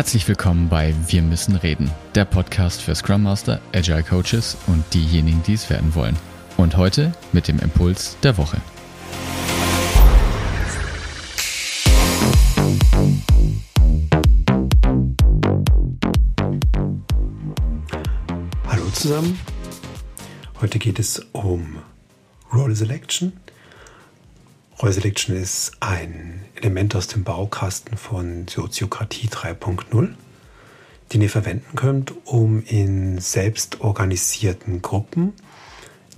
[0.00, 5.42] Herzlich willkommen bei Wir müssen reden, der Podcast für Scrum Master, Agile Coaches und diejenigen,
[5.42, 6.16] die es werden wollen.
[6.56, 8.56] Und heute mit dem Impuls der Woche.
[18.68, 19.38] Hallo zusammen.
[20.62, 21.76] Heute geht es um
[22.50, 23.34] Role Selection.
[24.88, 30.14] Selection ist ein Element aus dem Baukasten von Soziokratie 3.0,
[31.12, 35.34] den ihr verwenden könnt, um in selbstorganisierten Gruppen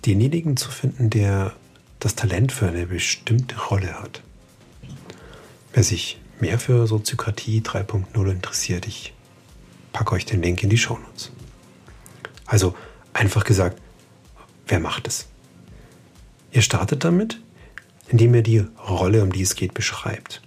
[0.07, 1.55] denjenigen zu finden, der
[1.99, 4.23] das Talent für eine bestimmte Rolle hat.
[5.73, 9.13] Wer sich mehr für Soziokratie 3.0 interessiert, ich
[9.93, 11.33] packe euch den Link in die Shownotes.
[12.47, 12.77] Also
[13.13, 13.81] einfach gesagt,
[14.69, 15.27] wer macht es?
[16.53, 17.41] Ihr startet damit,
[18.09, 20.43] indem ihr die Rolle, um die es geht, beschreibt.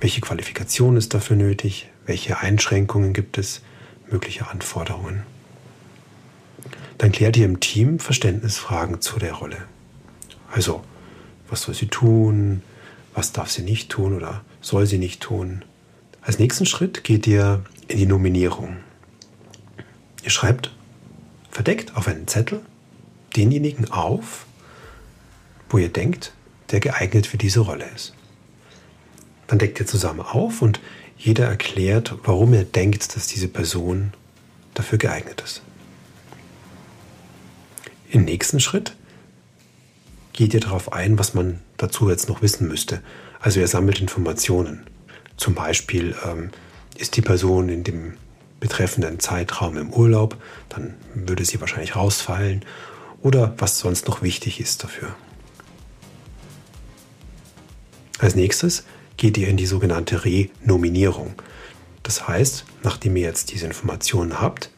[0.00, 1.88] Welche Qualifikation ist dafür nötig?
[2.06, 3.62] Welche Einschränkungen gibt es?
[4.10, 5.22] Mögliche Anforderungen.
[6.98, 9.58] Dann klärt ihr im Team Verständnisfragen zu der Rolle.
[10.52, 10.84] Also,
[11.48, 12.62] was soll sie tun?
[13.14, 15.64] Was darf sie nicht tun oder soll sie nicht tun?
[16.20, 18.76] Als nächsten Schritt geht ihr in die Nominierung.
[20.22, 20.72] Ihr schreibt
[21.50, 22.60] verdeckt auf einen Zettel
[23.36, 24.46] denjenigen auf,
[25.72, 26.32] wo ihr denkt,
[26.70, 28.14] der geeignet für diese Rolle ist.
[29.46, 30.80] Dann deckt ihr zusammen auf und
[31.18, 34.12] jeder erklärt, warum er denkt, dass diese Person
[34.74, 35.62] dafür geeignet ist.
[38.10, 38.94] Im nächsten Schritt
[40.32, 43.02] geht ihr darauf ein, was man dazu jetzt noch wissen müsste.
[43.40, 44.84] Also ihr sammelt Informationen.
[45.36, 46.50] Zum Beispiel ähm,
[46.96, 48.14] ist die Person in dem
[48.60, 50.36] betreffenden Zeitraum im Urlaub,
[50.68, 52.64] dann würde sie wahrscheinlich rausfallen
[53.20, 55.14] oder was sonst noch wichtig ist dafür.
[58.22, 58.84] Als nächstes
[59.16, 61.34] geht ihr in die sogenannte Renominierung.
[62.04, 64.70] Das heißt, nachdem ihr jetzt diese Informationen habt,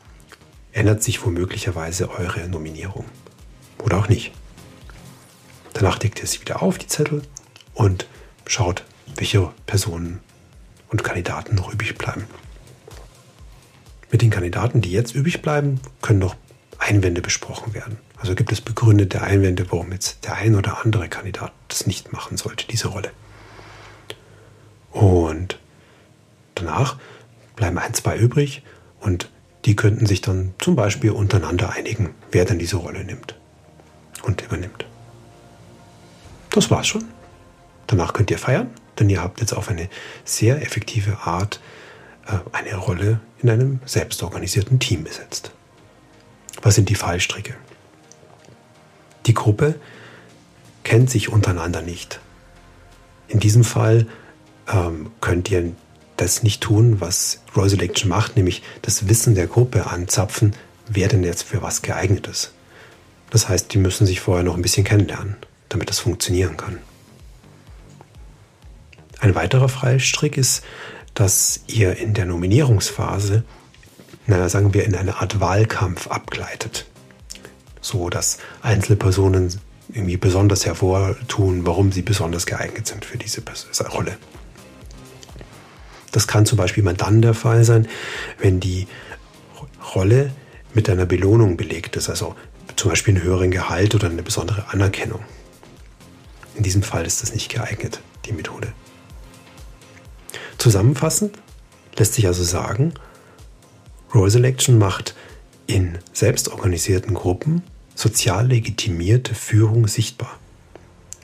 [0.73, 3.05] ändert sich womöglicherweise eure Nominierung.
[3.83, 4.33] Oder auch nicht.
[5.75, 7.21] Danach deckt ihr sie wieder auf, die Zettel,
[7.75, 8.07] und
[8.47, 10.21] schaut, welche Personen
[10.89, 12.25] und Kandidaten noch übrig bleiben.
[14.11, 16.35] Mit den Kandidaten, die jetzt übrig bleiben, können noch
[16.79, 17.99] Einwände besprochen werden.
[18.17, 22.39] Also gibt es begründete Einwände, warum jetzt der ein oder andere Kandidat das nicht machen
[22.39, 23.11] sollte, diese Rolle.
[24.95, 25.59] Und
[26.55, 26.99] danach
[27.75, 28.63] bleiben ein, zwei übrig
[29.01, 29.31] und
[29.65, 33.35] die könnten sich dann zum Beispiel untereinander einigen, wer dann diese Rolle nimmt
[34.23, 34.87] und übernimmt.
[36.51, 37.05] Das war's schon.
[37.87, 39.89] Danach könnt ihr feiern, denn ihr habt jetzt auf eine
[40.25, 41.61] sehr effektive Art
[42.27, 45.51] äh, eine Rolle in einem selbstorganisierten Team besetzt.
[46.63, 47.55] Was sind die Fallstricke?
[49.27, 49.75] Die Gruppe
[50.83, 52.21] kennt sich untereinander nicht.
[53.29, 54.07] In diesem Fall
[54.69, 55.75] ähm, könnt ihr
[56.17, 60.55] das nicht tun, was Roy Selection macht, nämlich das Wissen der Gruppe anzapfen,
[60.87, 62.53] wer denn jetzt für was geeignet ist.
[63.31, 65.37] Das heißt, die müssen sich vorher noch ein bisschen kennenlernen,
[65.69, 66.79] damit das funktionieren kann.
[69.19, 70.63] Ein weiterer Freistrick ist,
[71.15, 73.45] dass ihr in der Nominierungsphase,
[74.27, 76.87] naja, sagen wir, in eine Art Wahlkampf abgleitet.
[77.81, 79.61] So dass Einzelpersonen
[79.93, 83.43] irgendwie besonders hervortun, warum sie besonders geeignet sind für diese
[83.93, 84.17] Rolle.
[86.15, 87.89] Das kann zum Beispiel mal dann der Fall sein,
[88.39, 88.87] wenn die
[89.97, 90.31] Rolle
[90.73, 92.37] mit einer Belohnung belegt ist, also
[92.77, 95.25] zum Beispiel einen höheren Gehalt oder eine besondere Anerkennung.
[96.55, 98.73] In diesem Fall ist das nicht geeignet, die Methode.
[100.57, 101.37] Zusammenfassend
[101.99, 102.95] lässt sich also sagen,
[104.15, 105.17] Role Selection macht
[105.67, 107.65] in selbstorganisierten Gruppen
[107.97, 110.39] sozial legitimierte Führung sichtbar.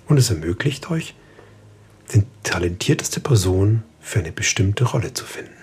[0.09, 1.15] Und es ermöglicht euch,
[2.12, 5.55] die talentierteste Person für eine bestimmte Rolle zu finden.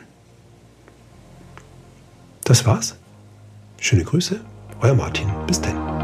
[2.43, 2.95] Das war's.
[3.79, 4.39] Schöne Grüße,
[4.81, 5.29] euer Martin.
[5.47, 5.96] Bis dann.